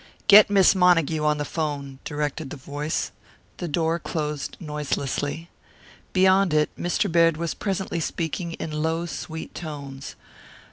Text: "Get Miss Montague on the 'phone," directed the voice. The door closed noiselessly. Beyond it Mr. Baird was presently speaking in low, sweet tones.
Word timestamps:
"Get 0.27 0.49
Miss 0.49 0.73
Montague 0.73 1.23
on 1.23 1.37
the 1.37 1.45
'phone," 1.45 1.99
directed 2.05 2.49
the 2.49 2.55
voice. 2.57 3.11
The 3.57 3.67
door 3.67 3.99
closed 3.99 4.57
noiselessly. 4.59 5.51
Beyond 6.11 6.55
it 6.55 6.71
Mr. 6.75 7.07
Baird 7.11 7.37
was 7.37 7.53
presently 7.53 7.99
speaking 7.99 8.53
in 8.53 8.71
low, 8.81 9.05
sweet 9.05 9.53
tones. 9.53 10.15